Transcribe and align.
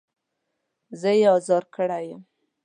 زه 0.99 1.09
يې 1.19 1.27
ازار 1.37 1.63
کړی 1.75 2.03
يم. 2.09 2.21